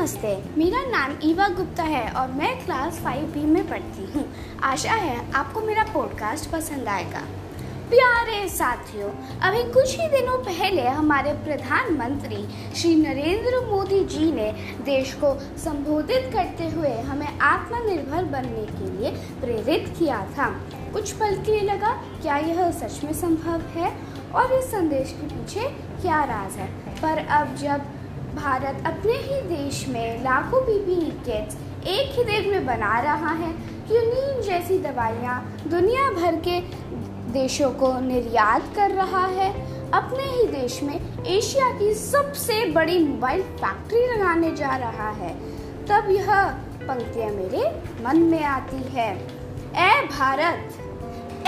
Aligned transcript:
नमस्ते। 0.00 0.42
मेरा 0.58 0.78
नाम 0.82 1.16
ईवा 1.22 1.48
गुप्ता 1.48 1.82
है 1.82 2.10
और 2.10 2.28
मैं 2.28 2.64
क्लास 2.64 3.00
फाइव 3.00 3.22
बी 3.22 3.46
में 3.46 3.68
पढ़ती 3.68 4.12
हूँ। 4.12 4.32
आशा 4.62 4.92
है 4.92 5.32
आपको 5.32 5.60
मेरा 5.60 5.82
पॉडकास्ट 5.94 6.50
पसंद 6.50 6.88
आएगा। 6.88 7.18
प्यारे 7.90 8.48
साथियों, 8.48 9.10
अभी 9.40 9.72
कुछ 9.72 10.00
ही 10.00 10.08
दिनों 10.08 10.38
पहले 10.38 10.86
हमारे 10.86 11.32
प्रधानमंत्री 11.32 12.48
श्री 12.76 12.94
नरेंद्र 12.94 13.66
मोदी 13.66 14.04
जी 14.04 14.32
ने 14.32 14.52
देश 14.84 15.14
को 15.14 15.38
संबोधित 15.58 16.30
करते 16.32 16.68
हुए 16.68 16.98
हमें 16.98 17.38
आत्मनिर्भर 17.38 18.24
बनने 18.24 18.66
के 18.66 18.96
लिए 18.96 19.10
प्रेरित 19.10 19.94
किया 19.98 20.26
था। 20.38 20.60
कुछ 20.92 21.12
पल 21.12 21.36
के 21.36 21.60
लिए 21.60 21.74
लगा, 21.74 21.92
क्या 22.22 22.36
यह 22.36 22.70
सच 22.70 23.04
में 23.04 23.12
संभव 23.12 23.60
है? 23.60 23.96
और 24.34 24.52
इस 24.52 24.64
संदेश 24.64 25.16
के 25.20 25.26
पीछे 25.26 25.68
क्या 26.02 26.24
राज 26.24 26.52
है? 26.52 26.66
पर 27.02 27.26
अब 27.26 27.56
जब 27.56 27.80
भारत 28.34 28.86
अपने 28.86 29.12
ही 29.12 29.40
देश 29.42 29.86
में 29.88 30.22
लाखों 30.24 30.60
पीपीई 30.60 31.10
किट्स 31.26 31.56
एक 31.86 32.18
ही 32.18 32.24
दिन 32.24 32.50
में 32.50 32.66
बना 32.66 32.98
रहा 33.00 33.32
है 33.34 33.52
क्यूनिन 33.88 34.40
जैसी 34.42 34.78
दवाइयाँ 34.78 35.40
दुनिया 35.66 36.10
भर 36.10 36.36
के 36.36 36.60
देशों 37.32 37.70
को 37.70 37.92
निर्यात 38.00 38.72
कर 38.76 38.90
रहा 38.90 39.24
है। 39.26 39.50
अपने 39.90 40.24
ही 40.24 40.46
देश 40.46 40.82
में 40.82 41.24
एशिया 41.26 41.70
की 41.78 41.94
सबसे 41.94 42.64
बड़ी 42.70 42.98
मोबाइल 42.98 43.42
फैक्ट्री 43.42 44.06
लगाने 44.06 44.54
जा 44.56 44.76
रहा 44.76 45.10
है। 45.10 45.32
तब 45.86 46.10
यह 46.10 46.44
पंक्तियाँ 46.82 47.30
मेरे 47.30 47.64
मन 48.04 48.22
में 48.22 48.44
आती 48.44 48.82
है। 48.92 49.10
ए 49.78 50.06
भारत 50.06 50.78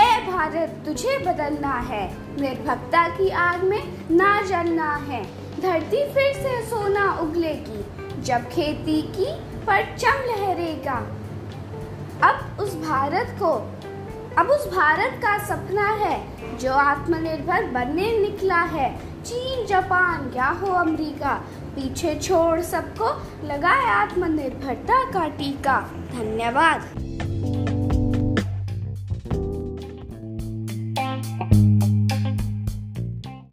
ए 0.00 0.10
भारत, 0.30 0.82
तुझे 0.86 1.18
बदलना 1.18 1.74
है। 1.88 2.04
निर्भक्ता 2.40 3.08
की 3.08 3.28
आग 3.28 3.64
में 3.64 3.82
ना 4.10 4.40
जलना 4.42 4.94
है। 5.08 5.41
धरती 5.62 6.12
फिर 6.12 6.32
से 6.32 6.66
सोना 6.66 7.18
उगलेगी, 7.20 7.84
जब 8.22 8.38
खेती 8.38 9.02
की 9.02 9.26
परचम 9.66 10.08
लहरेगा। 10.08 11.06
अब 12.28 12.60
उस 12.60 12.74
भारत 12.74 13.36
को, 13.42 13.50
अब 14.38 14.46
उस 14.46 14.66
भारत 14.66 15.12
का 15.14 15.38
सपना 15.38 15.88
है, 15.88 16.26
जो 16.58 16.72
आत्मनिर्भर 16.72 17.64
बनने 17.64 18.18
निकला 18.18 18.60
है। 18.60 18.98
चीन, 19.22 19.66
जापान 19.66 20.32
या 20.36 20.48
हो 20.48 20.66
अमेरिका? 20.66 21.34
पीछे 21.66 22.14
छोड़ 22.14 22.60
सबको 22.60 23.22
लगाए 23.46 23.84
आत्मनिर्भरता 23.84 25.10
का 25.10 25.28
टीका। 25.28 25.80
धन्यवाद। 26.12 26.80